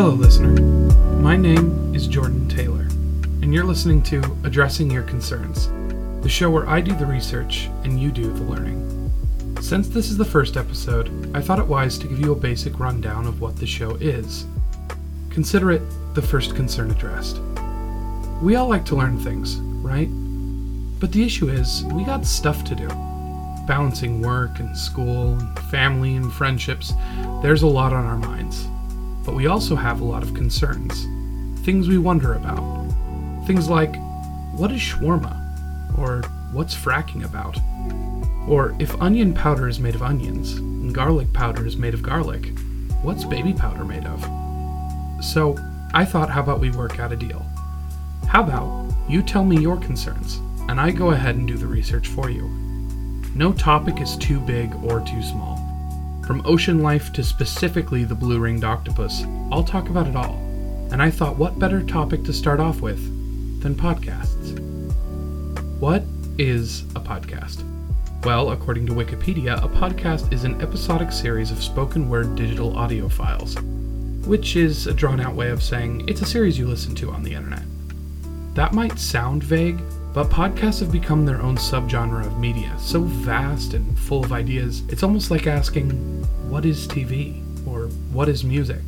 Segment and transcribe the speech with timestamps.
[0.00, 0.62] Hello, listener.
[1.16, 2.86] My name is Jordan Taylor,
[3.42, 5.66] and you're listening to Addressing Your Concerns,
[6.22, 9.10] the show where I do the research and you do the learning.
[9.60, 12.78] Since this is the first episode, I thought it wise to give you a basic
[12.78, 14.46] rundown of what the show is.
[15.30, 15.82] Consider it
[16.14, 17.40] the first concern addressed.
[18.40, 20.08] We all like to learn things, right?
[21.00, 22.86] But the issue is, we got stuff to do.
[23.66, 26.92] Balancing work and school, and family and friendships,
[27.42, 28.68] there's a lot on our minds.
[29.28, 31.02] But we also have a lot of concerns.
[31.62, 32.88] Things we wonder about.
[33.46, 33.94] Things like,
[34.56, 35.98] what is shawarma?
[35.98, 37.58] Or what's fracking about?
[38.48, 42.58] Or if onion powder is made of onions, and garlic powder is made of garlic,
[43.02, 44.22] what's baby powder made of?
[45.22, 45.58] So,
[45.92, 47.44] I thought, how about we work out a deal?
[48.28, 50.36] How about you tell me your concerns,
[50.70, 52.48] and I go ahead and do the research for you?
[53.34, 55.67] No topic is too big or too small.
[56.28, 60.34] From ocean life to specifically the blue ringed octopus, I'll talk about it all.
[60.92, 63.02] And I thought, what better topic to start off with
[63.62, 64.60] than podcasts?
[65.80, 66.04] What
[66.36, 67.64] is a podcast?
[68.26, 73.08] Well, according to Wikipedia, a podcast is an episodic series of spoken word digital audio
[73.08, 73.58] files,
[74.26, 77.22] which is a drawn out way of saying it's a series you listen to on
[77.22, 77.62] the internet.
[78.52, 79.80] That might sound vague,
[80.18, 84.82] but podcasts have become their own subgenre of media, so vast and full of ideas,
[84.88, 85.90] it's almost like asking,
[86.50, 87.40] what is TV?
[87.64, 88.80] Or what is music?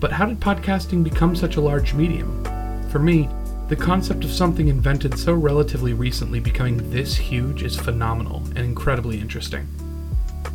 [0.00, 2.42] But how did podcasting become such a large medium?
[2.88, 3.28] For me,
[3.68, 9.20] the concept of something invented so relatively recently becoming this huge is phenomenal and incredibly
[9.20, 9.68] interesting.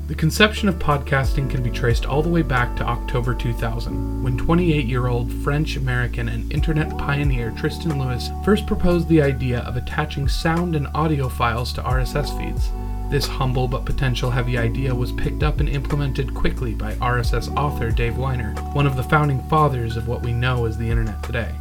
[0.07, 4.37] The conception of podcasting can be traced all the way back to October 2000, when
[4.37, 9.77] 28 year old French American and internet pioneer Tristan Louis first proposed the idea of
[9.77, 12.69] attaching sound and audio files to RSS feeds.
[13.09, 17.89] This humble but potential heavy idea was picked up and implemented quickly by RSS author
[17.89, 21.53] Dave Winer, one of the founding fathers of what we know as the internet today.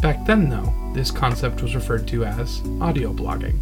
[0.00, 3.56] Back then, though, this concept was referred to as audio blogging.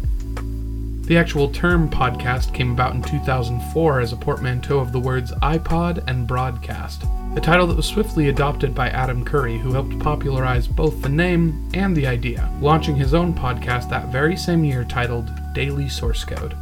[1.07, 6.03] The actual term podcast came about in 2004 as a portmanteau of the words iPod
[6.07, 7.03] and broadcast,
[7.35, 11.69] a title that was swiftly adopted by Adam Curry, who helped popularize both the name
[11.75, 16.55] and the idea, launching his own podcast that very same year titled Daily Source Code.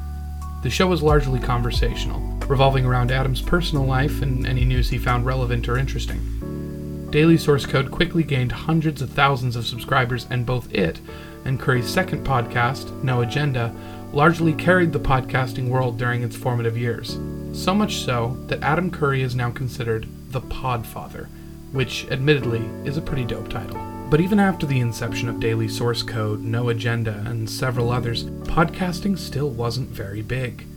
[0.61, 5.25] The show was largely conversational, revolving around Adam's personal life and any news he found
[5.25, 7.07] relevant or interesting.
[7.11, 10.99] Daily Source Code quickly gained hundreds of thousands of subscribers, and both it
[11.45, 13.73] and Curry's second podcast, No Agenda,
[14.13, 17.17] largely carried the podcasting world during its formative years.
[17.51, 21.27] So much so that Adam Curry is now considered the Podfather,
[21.71, 23.77] which, admittedly, is a pretty dope title.
[24.11, 29.17] But even after the inception of Daily Source Code, No Agenda, and several others, podcasting
[29.17, 30.67] still wasn't very big.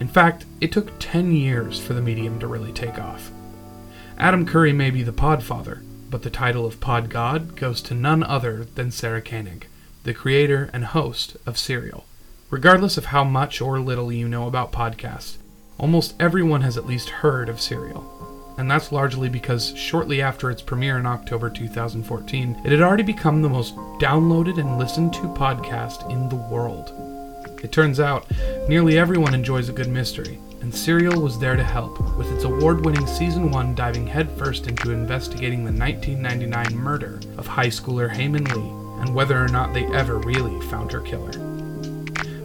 [0.00, 3.30] In fact, it took 10 years for the medium to really take off.
[4.18, 5.80] Adam Curry may be the podfather,
[6.10, 9.68] but the title of pod god goes to none other than Sarah Koenig,
[10.02, 12.07] the creator and host of Serial.
[12.50, 15.36] Regardless of how much or little you know about podcasts,
[15.76, 18.54] almost everyone has at least heard of Serial.
[18.56, 23.42] And that's largely because shortly after its premiere in October 2014, it had already become
[23.42, 26.90] the most downloaded and listened to podcast in the world.
[27.62, 28.24] It turns out,
[28.66, 32.82] nearly everyone enjoys a good mystery, and Serial was there to help, with its award
[32.82, 39.02] winning Season 1 diving headfirst into investigating the 1999 murder of high schooler Hae-Min Lee
[39.02, 41.47] and whether or not they ever really found her killer.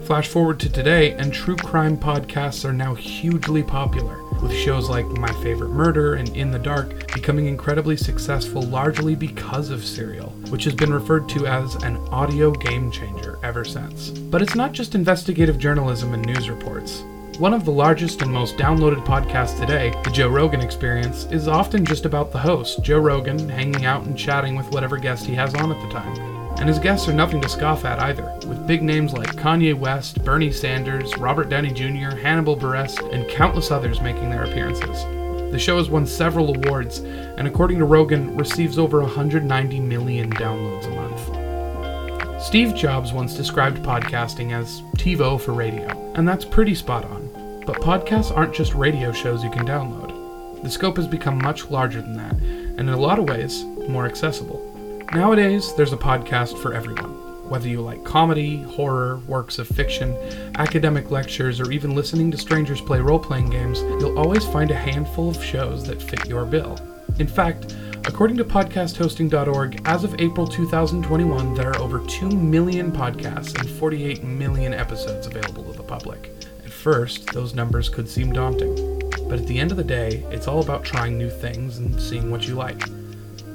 [0.06, 5.06] Flash forward to today, and true crime podcasts are now hugely popular, with shows like
[5.08, 10.66] My Favorite Murder and In the Dark becoming incredibly successful largely because of Serial, which
[10.66, 14.10] has been referred to as an audio game changer ever since.
[14.10, 17.06] But it's not just investigative journalism and news reports.
[17.40, 21.86] One of the largest and most downloaded podcasts today, The Joe Rogan Experience, is often
[21.86, 25.56] just about the host, Joe Rogan, hanging out and chatting with whatever guest he has
[25.56, 26.33] on at the time.
[26.60, 30.24] And his guests are nothing to scoff at either, with big names like Kanye West,
[30.24, 35.04] Bernie Sanders, Robert Downey Jr., Hannibal Buress, and countless others making their appearances.
[35.52, 40.88] The show has won several awards, and according to Rogan, receives over 190 million downloads
[40.88, 42.42] a month.
[42.42, 47.62] Steve Jobs once described podcasting as TiVo for radio, and that's pretty spot on.
[47.66, 50.62] But podcasts aren't just radio shows you can download.
[50.64, 54.06] The scope has become much larger than that, and in a lot of ways, more
[54.06, 54.73] accessible.
[55.14, 57.12] Nowadays, there's a podcast for everyone.
[57.48, 60.18] Whether you like comedy, horror, works of fiction,
[60.56, 64.76] academic lectures, or even listening to strangers play role playing games, you'll always find a
[64.76, 66.80] handful of shows that fit your bill.
[67.20, 67.76] In fact,
[68.06, 74.24] according to podcasthosting.org, as of April 2021, there are over 2 million podcasts and 48
[74.24, 76.32] million episodes available to the public.
[76.66, 79.00] At first, those numbers could seem daunting.
[79.30, 82.32] but at the end of the day, it's all about trying new things and seeing
[82.32, 82.82] what you like.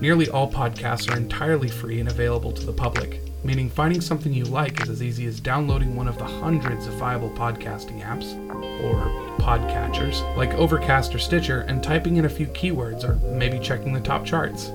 [0.01, 4.45] Nearly all podcasts are entirely free and available to the public, meaning finding something you
[4.45, 8.37] like is as easy as downloading one of the hundreds of viable podcasting apps,
[8.85, 9.11] or
[9.41, 14.01] podcatchers, like Overcast or Stitcher, and typing in a few keywords or maybe checking the
[14.01, 14.69] top charts.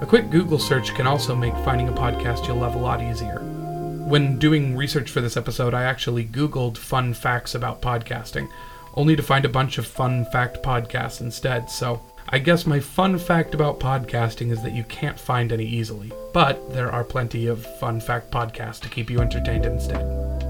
[0.00, 3.38] A quick Google search can also make finding a podcast you'll love a lot easier.
[3.38, 8.48] When doing research for this episode, I actually Googled fun facts about podcasting,
[8.94, 13.18] only to find a bunch of fun fact podcasts instead, so I guess my fun
[13.18, 17.64] fact about podcasting is that you can't find any easily, but there are plenty of
[17.78, 20.04] fun fact podcasts to keep you entertained instead.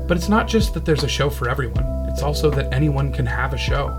[0.08, 3.26] But it's not just that there's a show for everyone, it's also that anyone can
[3.26, 3.92] have a show.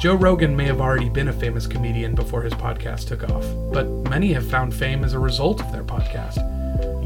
[0.00, 3.86] Joe Rogan may have already been a famous comedian before his podcast took off, but
[4.10, 6.38] many have found fame as a result of their podcast.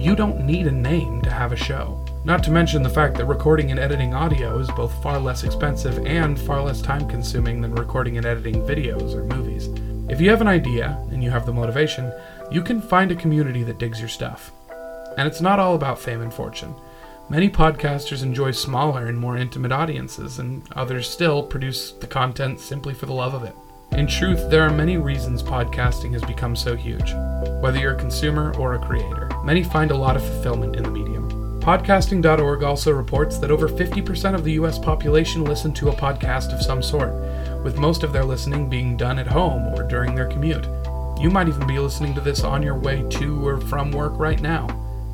[0.02, 2.02] You don't need a name to have a show.
[2.25, 5.99] Not to mention the fact that recording and editing audio is both far less expensive
[6.06, 9.69] and far less time consuming than recording and editing videos or movies.
[10.08, 12.10] If you have an idea and you have the motivation,
[12.50, 14.50] you can find a community that digs your stuff.
[15.19, 16.75] And it's not all about fame and fortune.
[17.28, 22.94] Many podcasters enjoy smaller and more intimate audiences, and others still produce the content simply
[22.94, 23.55] for the love of it.
[23.93, 27.12] In truth, there are many reasons podcasting has become so huge.
[27.61, 30.90] Whether you're a consumer or a creator, many find a lot of fulfillment in the
[30.90, 31.28] medium.
[31.61, 36.62] Podcasting.org also reports that over 50% of the US population listen to a podcast of
[36.62, 37.12] some sort,
[37.68, 40.66] with most of their listening being done at home or during their commute.
[41.20, 44.40] You might even be listening to this on your way to or from work right
[44.40, 44.66] now.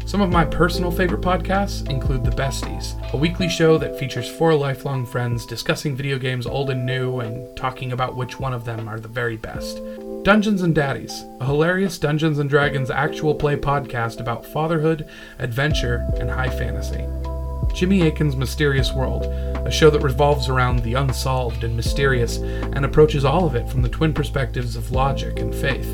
[0.06, 4.54] Some of my personal favorite podcasts include The Besties, a weekly show that features four
[4.54, 8.88] lifelong friends discussing video games old and new and talking about which one of them
[8.88, 9.80] are the very best.
[10.22, 15.08] Dungeons and Daddies, a hilarious Dungeons and Dragons actual play podcast about fatherhood,
[15.40, 17.04] adventure, and high fantasy.
[17.74, 19.24] Jimmy Akin's Mysterious World,
[19.66, 23.82] a show that revolves around the unsolved and mysterious and approaches all of it from
[23.82, 25.88] the twin perspectives of logic and faith.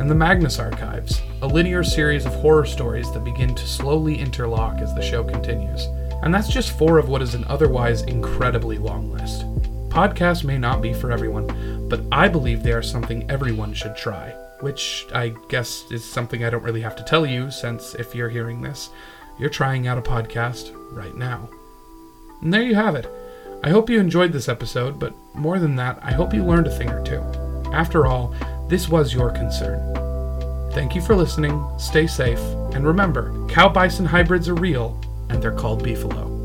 [0.00, 4.80] And The Magnus Archives, a linear series of horror stories that begin to slowly interlock
[4.80, 5.84] as the show continues.
[6.24, 9.42] And that's just four of what is an otherwise incredibly long list.
[9.90, 14.30] Podcasts may not be for everyone, but I believe they are something everyone should try,
[14.58, 18.28] which I guess is something I don't really have to tell you, since if you're
[18.28, 18.90] hearing this,
[19.38, 21.48] you're trying out a podcast right now.
[22.40, 23.06] And there you have it.
[23.64, 26.76] I hope you enjoyed this episode, but more than that, I hope you learned a
[26.76, 27.22] thing or two.
[27.72, 28.34] After all,
[28.68, 29.80] this was your concern.
[30.72, 32.40] Thank you for listening, stay safe,
[32.74, 36.41] and remember cow bison hybrids are real, and they're called beefalo.